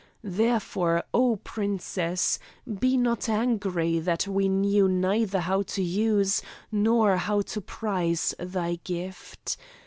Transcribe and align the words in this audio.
Therefore, 0.23 1.03
oh, 1.13 1.35
princess! 1.43 2.39
be 2.79 2.97
not 2.97 3.29
angry 3.29 3.99
that 3.99 4.27
we 4.27 4.49
knew 4.49 4.87
neither 4.89 5.41
how 5.41 5.61
to 5.61 5.83
use 5.83 6.41
nor 6.71 7.17
how 7.17 7.41
to 7.41 7.61
prize 7.61 8.33
thy 8.39 8.79
gift. 8.83 9.57